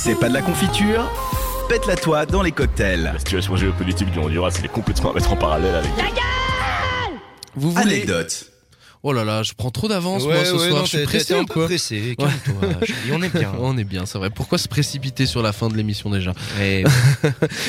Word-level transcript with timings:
C'est 0.00 0.14
pas 0.14 0.28
de 0.28 0.34
la 0.34 0.42
confiture 0.42 1.10
Pète-la 1.68 1.96
toi 1.96 2.24
dans 2.24 2.42
les 2.42 2.52
cocktails. 2.52 3.02
La 3.02 3.18
situation 3.18 3.56
géopolitique 3.56 4.12
du 4.12 4.18
Honduras, 4.20 4.54
elle 4.56 4.66
est 4.66 4.68
complètement 4.68 5.10
à 5.10 5.14
mettre 5.14 5.32
en 5.32 5.36
parallèle 5.36 5.74
avec. 5.74 5.90
Vous 7.56 7.72
voulez 7.72 7.96
Anecdote. 7.96 8.46
Oh 9.04 9.12
là 9.12 9.24
là, 9.24 9.42
je 9.44 9.52
prends 9.56 9.70
trop 9.70 9.86
d'avance 9.86 10.24
Ouais, 10.24 10.34
moi 10.34 10.44
ce 10.44 10.52
ouais, 10.52 10.68
soir. 10.70 10.80
non, 10.80 10.84
je 10.84 10.96
suis 10.96 11.04
pressé 11.06 11.34
un 11.34 11.44
peu. 11.44 11.68
Calme-toi. 11.68 12.68
on 13.12 13.22
est 13.22 13.28
bien. 13.28 13.52
On 13.60 13.78
est 13.78 13.84
bien, 13.84 14.06
c'est 14.06 14.18
vrai. 14.18 14.30
Pourquoi 14.30 14.58
se 14.58 14.66
précipiter 14.66 15.26
sur 15.26 15.42
la 15.42 15.52
fin 15.52 15.68
de 15.68 15.76
l'émission 15.76 16.10
déjà 16.10 16.32
Ouais. 16.58 16.82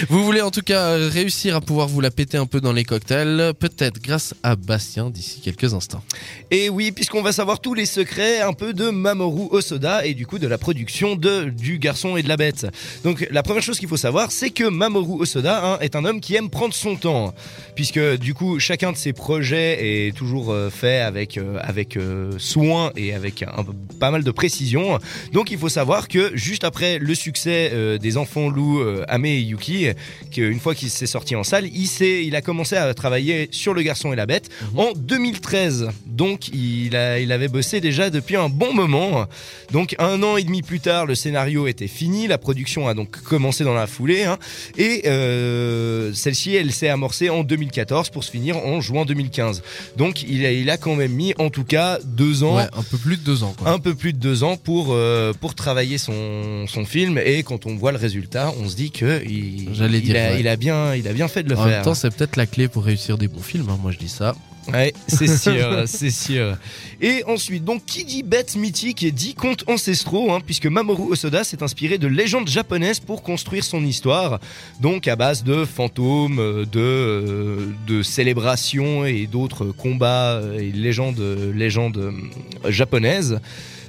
Vous 0.09 0.23
voulez 0.25 0.41
en 0.41 0.49
tout 0.49 0.61
cas 0.61 0.95
réussir 0.95 1.55
à 1.55 1.61
pouvoir 1.61 1.87
vous 1.87 2.01
la 2.01 2.09
péter 2.09 2.37
un 2.37 2.45
peu 2.47 2.61
dans 2.61 2.73
les 2.73 2.83
cocktails, 2.83 3.53
peut-être 3.59 4.01
grâce 4.01 4.33
à 4.41 4.55
Bastien 4.55 5.09
d'ici 5.11 5.41
quelques 5.41 5.73
instants. 5.73 6.03
Et 6.49 6.69
oui, 6.69 6.91
puisqu'on 6.91 7.21
va 7.21 7.31
savoir 7.31 7.59
tous 7.59 7.73
les 7.75 7.85
secrets 7.85 8.41
un 8.41 8.53
peu 8.53 8.73
de 8.73 8.89
Mamoru 8.89 9.49
Osoda 9.51 10.05
et 10.05 10.15
du 10.15 10.25
coup 10.25 10.39
de 10.39 10.47
la 10.47 10.57
production 10.57 11.15
de 11.15 11.45
Du 11.45 11.77
Garçon 11.77 12.17
et 12.17 12.23
de 12.23 12.27
la 12.29 12.37
Bête. 12.37 12.65
Donc 13.03 13.27
la 13.29 13.43
première 13.43 13.61
chose 13.63 13.77
qu'il 13.77 13.89
faut 13.89 13.97
savoir, 13.97 14.31
c'est 14.31 14.49
que 14.49 14.63
Mamoru 14.67 15.21
Osoda 15.21 15.73
hein, 15.73 15.77
est 15.81 15.95
un 15.95 16.05
homme 16.05 16.21
qui 16.21 16.35
aime 16.35 16.49
prendre 16.49 16.73
son 16.73 16.95
temps, 16.95 17.33
puisque 17.75 17.99
du 18.17 18.33
coup 18.33 18.59
chacun 18.59 18.91
de 18.91 18.97
ses 18.97 19.13
projets 19.13 20.07
est 20.07 20.15
toujours 20.15 20.51
euh, 20.51 20.69
fait 20.69 20.99
avec 21.01 21.18
euh, 21.37 21.57
avec 21.61 21.97
euh, 21.97 22.31
soin 22.37 22.91
et 22.95 23.13
avec 23.13 23.43
un, 23.43 23.65
pas 23.99 24.11
mal 24.11 24.23
de 24.23 24.31
précision. 24.31 24.99
Donc 25.33 25.51
il 25.51 25.57
faut 25.57 25.69
savoir 25.69 26.07
que 26.07 26.31
juste 26.35 26.63
après 26.63 26.99
le 26.99 27.15
succès 27.15 27.71
euh, 27.73 27.97
des 27.97 28.17
enfants 28.17 28.49
loups 28.49 28.79
euh, 28.79 29.05
Ame 29.07 29.25
et 29.25 29.39
Yuki, 29.39 29.87
qu'une 30.31 30.59
fois 30.59 30.75
qu'il 30.75 30.89
s'est 30.89 31.07
sorti 31.07 31.35
en 31.35 31.43
salle, 31.43 31.65
il 31.67 31.89
il 32.01 32.35
a 32.35 32.41
commencé 32.41 32.75
à 32.75 32.93
travailler 32.93 33.49
sur 33.51 33.73
Le 33.73 33.81
Garçon 33.81 34.13
et 34.13 34.15
la 34.15 34.25
Bête 34.25 34.49
en 34.77 34.91
2013. 34.95 35.89
Donc 36.05 36.49
il, 36.49 36.95
a, 36.95 37.19
il 37.19 37.31
avait 37.31 37.47
bossé 37.47 37.81
déjà 37.81 38.09
depuis 38.09 38.35
un 38.35 38.47
bon 38.47 38.73
moment. 38.73 39.25
Donc 39.71 39.95
un 39.99 40.21
an 40.23 40.37
et 40.37 40.43
demi 40.43 40.61
plus 40.61 40.79
tard, 40.79 41.05
le 41.05 41.15
scénario 41.15 41.67
était 41.67 41.87
fini, 41.87 42.27
la 42.27 42.37
production 42.37 42.87
a 42.87 42.93
donc 42.93 43.21
commencé 43.23 43.63
dans 43.63 43.73
la 43.73 43.87
foulée. 43.87 44.23
hein. 44.23 44.37
et 44.77 45.03
euh, 45.07 46.13
celle-ci, 46.13 46.55
elle 46.55 46.71
s'est 46.71 46.89
amorcée 46.89 47.29
en 47.29 47.43
2014 47.43 48.09
pour 48.09 48.23
se 48.23 48.31
finir 48.31 48.57
en 48.57 48.81
juin 48.81 49.05
2015. 49.05 49.61
Donc 49.97 50.23
il 50.23 50.45
a, 50.45 50.51
il 50.51 50.69
a 50.69 50.77
quand 50.77 50.95
même 50.95 51.08
mis 51.09 51.33
en 51.37 51.49
tout 51.49 51.63
cas 51.63 51.99
deux 52.05 52.43
ans. 52.43 52.55
Ouais, 52.57 52.67
un 52.77 52.83
peu 52.83 52.97
plus 52.97 53.17
de 53.17 53.23
deux 53.23 53.43
ans 53.43 53.53
quoi. 53.57 53.69
Un 53.69 53.79
peu 53.79 53.93
plus 53.95 54.13
de 54.13 54.17
deux 54.19 54.43
ans 54.43 54.55
pour, 54.57 54.87
euh, 54.91 55.33
pour 55.33 55.55
travailler 55.55 55.97
son, 55.97 56.65
son 56.67 56.85
film 56.85 57.17
et 57.23 57.43
quand 57.43 57.65
on 57.65 57.75
voit 57.75 57.91
le 57.91 57.97
résultat, 57.97 58.53
on 58.61 58.69
se 58.69 58.75
dit 58.75 58.91
que 58.91 59.21
il, 59.25 59.69
J'allais 59.73 59.97
il 59.99 60.03
dire, 60.05 60.15
a, 60.15 60.19
ouais. 60.33 60.39
il 60.39 60.47
a 60.47 60.55
bien, 60.55 60.95
il 60.95 61.07
a 61.07 61.13
bien 61.13 61.27
fait 61.27 61.43
de 61.43 61.49
le 61.49 61.57
en 61.57 61.63
faire. 61.63 61.67
même 61.71 61.83
temps, 61.83 61.93
c'est 61.95 62.09
peut-être 62.15 62.35
la 62.37 62.45
clé 62.45 62.67
pour 62.67 62.83
réussir 62.85 63.17
des 63.17 63.27
bons 63.27 63.41
films. 63.41 63.67
hein, 63.69 63.77
Moi, 63.81 63.91
je 63.91 63.97
dis 63.97 64.09
ça. 64.09 64.35
Ouais, 64.73 64.93
c'est 65.07 65.27
sûr, 65.37 65.83
c'est 65.85 66.11
sûr. 66.11 66.57
Et 67.01 67.23
ensuite, 67.25 67.63
donc, 67.63 67.85
qui 67.85 68.03
dit 68.03 68.23
bête 68.23 68.55
mythique 68.55 69.03
et 69.03 69.11
dit 69.11 69.33
contes 69.33 69.63
ancestraux, 69.67 70.31
hein, 70.31 70.39
puisque 70.45 70.65
Mamoru 70.65 71.11
Osoda 71.11 71.43
s'est 71.43 71.63
inspiré 71.63 71.97
de 71.97 72.07
légendes 72.07 72.49
japonaises 72.49 72.99
pour 72.99 73.23
construire 73.23 73.63
son 73.63 73.83
histoire, 73.83 74.39
donc 74.79 75.07
à 75.07 75.15
base 75.15 75.43
de 75.43 75.65
fantômes, 75.65 76.65
de, 76.71 76.79
euh, 76.79 77.67
de 77.87 78.03
célébrations 78.03 79.05
et 79.05 79.27
d'autres 79.27 79.65
combats 79.65 80.41
et 80.57 80.71
légendes, 80.71 81.21
légendes 81.55 81.97
euh, 81.97 82.71
japonaises. 82.71 83.39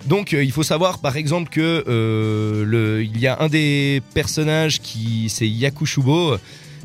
Donc 0.07 0.33
euh, 0.33 0.43
il 0.43 0.53
faut 0.53 0.63
savoir 0.63 0.99
par 0.99 1.17
exemple 1.17 1.51
que 1.51 1.85
euh, 1.87 2.65
le, 2.65 3.03
il 3.03 3.19
y 3.19 3.27
a 3.27 3.41
un 3.41 3.49
des 3.49 4.03
personnages 4.15 4.81
qui 4.81 5.29
c'est 5.29 5.49
Yakushubo. 5.49 6.37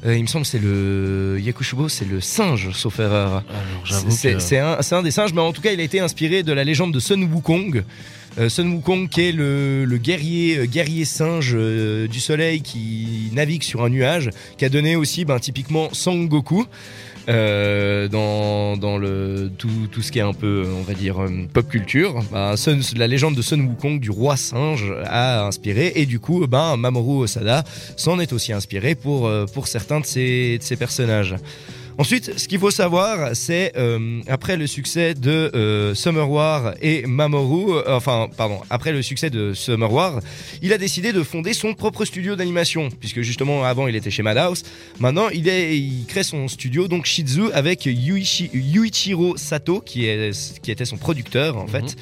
Euh, 0.05 0.15
il 0.15 0.21
me 0.21 0.27
semble 0.27 0.43
que 0.43 0.51
c'est 0.51 0.59
le 0.59 1.37
Yakushubo, 1.39 1.89
c'est 1.89 2.05
le 2.05 2.21
singe, 2.21 2.71
sauf 2.73 2.99
erreur. 2.99 3.43
C'est 4.09 4.33
que... 4.33 4.95
un, 4.95 5.03
des 5.03 5.11
singes, 5.11 5.33
mais 5.33 5.41
en 5.41 5.51
tout 5.51 5.61
cas, 5.61 5.71
il 5.71 5.79
a 5.79 5.83
été 5.83 5.99
inspiré 5.99 6.43
de 6.43 6.53
la 6.53 6.63
légende 6.63 6.93
de 6.93 6.99
Sun 6.99 7.23
Wukong. 7.23 7.83
Euh, 8.37 8.49
Sun 8.49 8.73
Wukong, 8.73 9.07
qui 9.09 9.21
est 9.21 9.31
le, 9.31 9.85
le 9.85 9.97
guerrier, 9.97 10.57
euh, 10.57 10.65
guerrier 10.65 11.05
singe 11.05 11.53
euh, 11.55 12.07
du 12.07 12.19
soleil 12.19 12.61
qui 12.61 13.29
navigue 13.31 13.63
sur 13.63 13.83
un 13.83 13.89
nuage, 13.89 14.29
qui 14.57 14.65
a 14.65 14.69
donné 14.69 14.95
aussi 14.95 15.25
ben, 15.25 15.39
typiquement 15.39 15.89
Sangoku. 15.93 16.65
Euh, 17.27 18.07
dans, 18.07 18.77
dans 18.77 18.99
le 18.99 19.49
tout, 19.57 19.67
tout 19.91 20.03
ce 20.03 20.11
qui 20.11 20.19
est 20.19 20.21
un 20.21 20.33
peu 20.33 20.63
on 20.77 20.83
va 20.83 20.93
dire 20.93 21.19
euh, 21.23 21.29
pop 21.51 21.67
culture 21.67 22.19
Sun- 22.55 22.81
la 22.95 23.07
légende 23.07 23.33
de 23.33 23.41
Sun 23.41 23.61
Wukong 23.61 23.99
du 23.99 24.11
roi 24.11 24.37
singe 24.37 24.93
a 25.05 25.47
inspiré. 25.47 25.91
Et 25.95 26.05
du 26.05 26.19
coup 26.19 26.45
ben 26.45 26.77
Mamoru 26.77 27.23
Osada 27.23 27.63
s'en 27.97 28.19
est 28.19 28.31
aussi 28.31 28.53
inspiré 28.53 28.93
pour 28.93 29.25
euh, 29.25 29.47
pour 29.51 29.67
certains 29.67 30.01
de 30.01 30.05
ses, 30.05 30.59
de 30.59 30.63
ses 30.63 30.75
personnages 30.75 31.33
Ensuite, 31.97 32.37
ce 32.37 32.49
qu'il 32.49 32.59
faut 32.59 32.71
savoir, 32.71 33.29
c'est 33.35 33.71
euh, 33.77 34.19
après 34.27 34.57
le 34.57 34.67
succès 34.67 35.13
de 35.13 35.49
euh, 35.55 35.95
Summer 35.95 36.29
War 36.29 36.73
et 36.81 37.05
Mamoru, 37.07 37.71
euh, 37.73 37.83
enfin, 37.95 38.27
pardon, 38.35 38.59
après 38.69 38.91
le 38.91 39.01
succès 39.01 39.29
de 39.29 39.53
Summer 39.53 39.91
War, 39.91 40.19
il 40.61 40.73
a 40.73 40.77
décidé 40.77 41.13
de 41.13 41.23
fonder 41.23 41.53
son 41.53 41.73
propre 41.73 42.03
studio 42.03 42.35
d'animation, 42.35 42.89
puisque 42.99 43.21
justement 43.21 43.63
avant 43.63 43.87
il 43.87 43.95
était 43.95 44.11
chez 44.11 44.23
Madhouse. 44.23 44.63
Maintenant, 44.99 45.29
il, 45.29 45.47
est, 45.47 45.77
il 45.77 46.05
crée 46.05 46.23
son 46.23 46.49
studio, 46.49 46.89
donc 46.89 47.05
Shizu, 47.05 47.49
avec 47.53 47.85
Yuichi- 47.85 48.49
Yuichiro 48.53 49.37
Sato, 49.37 49.79
qui, 49.79 50.05
est, 50.05 50.59
qui 50.61 50.71
était 50.71 50.85
son 50.85 50.97
producteur 50.97 51.55
en 51.55 51.67
fait. 51.67 51.95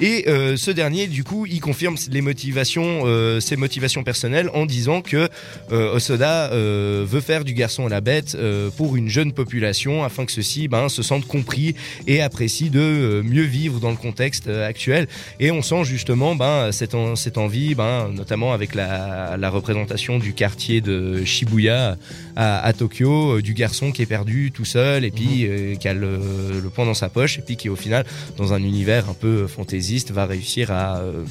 Et 0.00 0.28
euh, 0.28 0.56
ce 0.56 0.70
dernier, 0.70 1.08
du 1.08 1.24
coup, 1.24 1.46
il 1.46 1.60
confirme 1.60 1.96
les 2.12 2.20
motivations, 2.20 3.02
ses 3.40 3.56
motivations 3.56 4.04
personnelles 4.04 4.50
en 4.54 4.66
disant 4.66 5.02
que 5.02 5.28
Osoda 5.70 6.50
veut 6.52 7.20
faire 7.20 7.44
du 7.44 7.54
garçon 7.54 7.86
à 7.86 7.88
la 7.88 8.00
bête 8.00 8.36
pour 8.76 8.94
une 8.94 9.08
jeune 9.08 9.31
population 9.32 10.04
afin 10.04 10.24
que 10.24 10.32
ceux-ci 10.32 10.68
ben, 10.68 10.88
se 10.88 11.02
sentent 11.02 11.26
compris 11.26 11.74
et 12.06 12.20
apprécient 12.22 12.70
de 12.70 12.78
euh, 12.80 13.22
mieux 13.22 13.42
vivre 13.44 13.80
dans 13.80 13.90
le 13.90 13.96
contexte 13.96 14.46
euh, 14.46 14.66
actuel. 14.68 15.08
Et 15.40 15.50
on 15.50 15.62
sent 15.62 15.84
justement 15.84 16.34
ben, 16.36 16.70
cette, 16.72 16.94
en- 16.94 17.16
cette 17.16 17.38
envie, 17.38 17.74
ben, 17.74 18.08
notamment 18.14 18.52
avec 18.52 18.74
la, 18.74 19.36
la 19.36 19.50
représentation 19.50 20.18
du 20.18 20.32
quartier 20.34 20.80
de 20.80 21.24
Shibuya 21.24 21.96
à, 22.36 22.64
à 22.64 22.72
Tokyo, 22.72 23.38
euh, 23.38 23.42
du 23.42 23.54
garçon 23.54 23.90
qui 23.92 24.02
est 24.02 24.06
perdu 24.06 24.52
tout 24.52 24.64
seul 24.64 25.04
et 25.04 25.10
puis 25.10 25.46
euh, 25.46 25.74
qui 25.74 25.88
a 25.88 25.94
le, 25.94 26.18
le 26.62 26.70
poing 26.70 26.86
dans 26.86 26.94
sa 26.94 27.08
poche 27.08 27.38
et 27.38 27.42
puis 27.42 27.56
qui 27.56 27.68
au 27.68 27.76
final, 27.76 28.04
dans 28.36 28.52
un 28.52 28.62
univers 28.62 29.08
un 29.08 29.14
peu 29.14 29.46
fantaisiste, 29.46 30.10
va 30.12 30.26
réussir 30.26 30.70
à... 30.70 30.98
euh, 30.98 31.24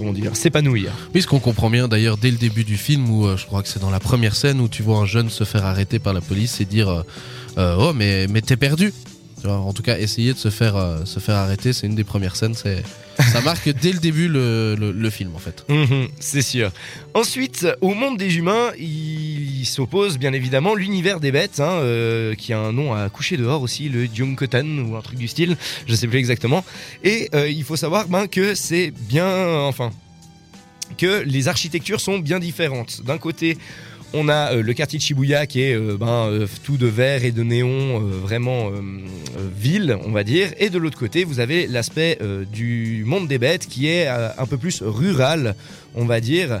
comment 0.00 0.12
dire, 0.12 0.34
s'épanouir. 0.34 0.92
Oui, 1.14 1.22
ce 1.22 1.26
qu'on 1.26 1.38
comprend 1.38 1.70
bien 1.70 1.86
d'ailleurs 1.86 2.16
dès 2.16 2.30
le 2.30 2.38
début 2.38 2.64
du 2.64 2.76
film, 2.76 3.10
où 3.10 3.26
euh, 3.26 3.36
je 3.36 3.46
crois 3.46 3.62
que 3.62 3.68
c'est 3.68 3.80
dans 3.80 3.90
la 3.90 4.00
première 4.00 4.34
scène 4.34 4.60
où 4.60 4.68
tu 4.68 4.82
vois 4.82 4.98
un 4.98 5.06
jeune 5.06 5.28
se 5.30 5.44
faire 5.44 5.64
arrêter 5.64 5.98
par 5.98 6.14
la 6.14 6.20
police 6.20 6.60
et 6.60 6.64
dire 6.64 6.88
euh, 6.88 7.02
euh, 7.58 7.76
Oh, 7.78 7.92
mais, 7.92 8.26
mais 8.28 8.40
t'es 8.40 8.56
perdu 8.56 8.92
En 9.46 9.72
tout 9.72 9.82
cas, 9.82 9.98
essayer 9.98 10.32
de 10.32 10.38
se 10.38 10.50
faire, 10.50 10.76
euh, 10.76 11.04
se 11.04 11.18
faire 11.20 11.36
arrêter, 11.36 11.72
c'est 11.72 11.86
une 11.86 11.94
des 11.94 12.04
premières 12.04 12.36
scènes. 12.36 12.54
C'est 12.54 12.82
Ça 13.32 13.40
marque 13.40 13.68
dès 13.82 13.92
le 13.92 13.98
début 13.98 14.28
le, 14.28 14.74
le- 14.74 15.10
film 15.10 15.34
en 15.34 15.38
fait. 15.38 15.64
Mhm, 15.68 16.08
c'est 16.20 16.42
sûr. 16.42 16.70
Ensuite, 17.14 17.66
au 17.80 17.94
monde 17.94 18.16
des 18.18 18.36
humains, 18.36 18.70
il, 18.78 19.64
s'oppose 19.64 20.18
bien 20.18 20.32
évidemment 20.32 20.74
l'univers 20.74 21.20
des 21.20 21.32
bêtes, 21.32 21.60
hein, 21.60 21.80
euh, 21.82 22.34
qui 22.34 22.52
a 22.52 22.58
un 22.58 22.72
nom 22.72 22.94
à 22.94 23.08
coucher 23.08 23.36
dehors 23.36 23.62
aussi, 23.62 23.88
le 23.88 24.06
Junkotan 24.12 24.66
ou 24.66 24.96
un 24.96 25.00
truc 25.02 25.18
du 25.18 25.28
style, 25.28 25.56
je 25.86 25.94
sais 25.94 26.06
plus 26.08 26.18
exactement. 26.18 26.64
Et 27.04 27.28
euh, 27.34 27.48
il 27.48 27.62
faut 27.64 27.76
savoir 27.76 28.08
ben, 28.08 28.26
que 28.26 28.54
c'est 28.54 28.90
bien, 29.08 29.60
enfin, 29.64 29.90
que 30.98 31.22
les 31.24 31.48
architectures 31.48 32.00
sont 32.00 32.18
bien 32.18 32.38
différentes. 32.38 33.02
D'un 33.04 33.18
côté, 33.18 33.58
on 34.12 34.28
a 34.28 34.54
le 34.54 34.72
quartier 34.74 34.98
de 34.98 35.04
Shibuya 35.04 35.46
qui 35.46 35.60
est 35.62 35.78
ben, 35.96 36.46
tout 36.64 36.76
de 36.76 36.86
vert 36.86 37.24
et 37.24 37.30
de 37.30 37.42
néon, 37.44 38.00
vraiment 38.00 38.70
ville, 39.38 39.98
on 40.04 40.10
va 40.10 40.24
dire. 40.24 40.48
Et 40.58 40.70
de 40.70 40.78
l'autre 40.78 40.98
côté, 40.98 41.24
vous 41.24 41.40
avez 41.40 41.66
l'aspect 41.66 42.18
euh, 42.20 42.44
du 42.44 43.04
monde 43.06 43.28
des 43.28 43.38
bêtes 43.38 43.66
qui 43.66 43.88
est 43.88 44.08
euh, 44.08 44.30
un 44.38 44.46
peu 44.46 44.56
plus 44.56 44.82
rural, 44.82 45.54
on 45.94 46.04
va 46.04 46.20
dire. 46.20 46.60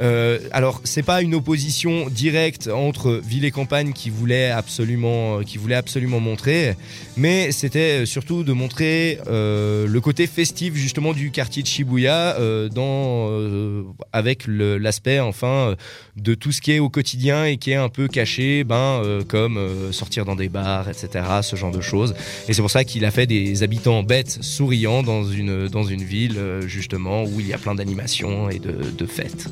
Euh, 0.00 0.38
alors, 0.52 0.80
c'est 0.84 1.02
pas 1.02 1.22
une 1.22 1.34
opposition 1.34 2.08
directe 2.08 2.68
entre 2.68 3.20
ville 3.24 3.44
et 3.44 3.50
campagne 3.50 3.92
qui 3.92 4.10
voulait 4.10 4.50
absolument, 4.50 5.42
qui 5.42 5.58
voulait 5.58 5.74
absolument 5.74 6.20
montrer, 6.20 6.74
mais 7.16 7.52
c'était 7.52 8.06
surtout 8.06 8.42
de 8.42 8.52
montrer 8.52 9.18
euh, 9.28 9.86
le 9.86 10.00
côté 10.00 10.26
festif 10.26 10.74
justement 10.74 11.12
du 11.12 11.30
quartier 11.30 11.62
de 11.62 11.68
Shibuya 11.68 12.36
euh, 12.38 12.68
euh, 12.76 13.82
avec 14.12 14.44
l'aspect 14.46 15.20
enfin 15.20 15.70
euh, 15.70 15.76
de 16.16 16.34
tout 16.34 16.52
ce 16.52 16.60
qui 16.60 16.72
est 16.72 16.78
au 16.78 16.88
quotidien 16.88 17.44
et 17.44 17.56
qui 17.56 17.70
est 17.70 17.76
un 17.76 17.88
peu 17.88 18.08
caché, 18.08 18.64
ben 18.64 19.00
euh, 19.04 19.22
comme 19.26 19.56
euh, 19.56 19.92
sortir 19.92 20.24
dans 20.24 20.36
des 20.36 20.48
bars, 20.48 20.88
etc., 20.88 21.24
ce 21.42 21.56
genre 21.56 21.72
de 21.72 21.80
choses. 21.80 22.14
Et 22.48 22.52
c'est 22.52 22.62
pour 22.62 22.70
ça 22.70 22.84
qu'il 22.84 23.04
a 23.04 23.10
fait 23.10 23.26
des 23.26 23.62
habitants 23.62 24.02
bêtes, 24.02 24.38
souriants 24.42 25.02
dans 25.02 25.24
une 25.24 25.68
dans 25.68 25.84
une 25.84 26.02
ville 26.02 26.38
euh, 26.38 26.60
justement 26.62 27.24
où 27.24 27.40
il 27.40 27.46
y 27.46 27.52
a 27.52 27.58
plein 27.58 27.74
d'animations 27.74 28.50
et 28.50 28.58
de 28.58 29.06
fêtes. 29.06 29.48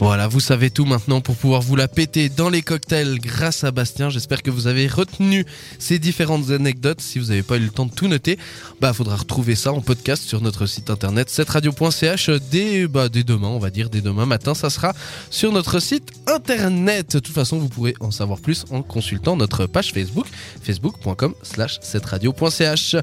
Voilà, 0.00 0.26
vous 0.28 0.40
savez 0.40 0.70
tout 0.70 0.84
maintenant 0.84 1.20
pour 1.20 1.36
pouvoir 1.36 1.62
vous 1.62 1.76
la 1.76 1.88
péter 1.88 2.28
dans 2.28 2.50
les 2.50 2.62
cocktails 2.62 3.18
grâce 3.20 3.64
à 3.64 3.70
Bastien. 3.70 4.10
J'espère 4.10 4.42
que 4.42 4.50
vous 4.50 4.66
avez 4.66 4.86
retenu 4.86 5.46
ces 5.78 5.98
différentes 5.98 6.50
anecdotes. 6.50 7.00
Si 7.00 7.18
vous 7.18 7.26
n'avez 7.26 7.42
pas 7.42 7.56
eu 7.56 7.60
le 7.60 7.70
temps 7.70 7.86
de 7.86 7.92
tout 7.92 8.08
noter, 8.08 8.38
bah 8.80 8.92
faudra 8.92 9.16
retrouver 9.16 9.54
ça 9.54 9.72
en 9.72 9.80
podcast 9.80 10.22
sur 10.24 10.40
notre 10.40 10.66
site 10.66 10.90
internet 10.90 11.30
setradio.ch 11.30 12.30
dès, 12.50 12.86
bah, 12.86 13.08
dès 13.08 13.22
demain, 13.22 13.48
on 13.48 13.58
va 13.58 13.70
dire 13.70 13.88
dès 13.88 14.00
demain 14.00 14.26
matin. 14.26 14.54
Ça 14.54 14.68
sera 14.68 14.92
sur 15.30 15.52
notre 15.52 15.80
site 15.80 16.12
internet. 16.26 17.14
De 17.14 17.20
toute 17.20 17.34
façon, 17.34 17.58
vous 17.58 17.68
pourrez 17.68 17.94
en 18.00 18.10
savoir 18.10 18.40
plus 18.40 18.64
en 18.70 18.82
consultant 18.82 19.36
notre 19.36 19.66
page 19.66 19.92
Facebook, 19.92 20.26
facebook.com 20.62 21.34
slash 21.42 21.78
setradio.ch. 21.80 22.96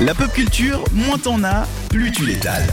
La 0.00 0.14
pop 0.14 0.32
culture, 0.32 0.84
moins 0.92 1.18
t'en 1.18 1.42
as, 1.44 1.66
plus 1.88 2.10
tu 2.10 2.26
l'étales. 2.26 2.66